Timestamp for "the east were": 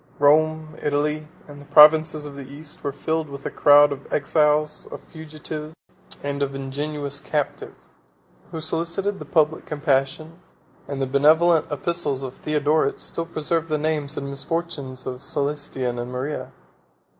2.35-2.91